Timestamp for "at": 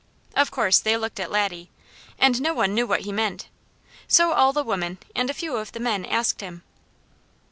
1.19-1.29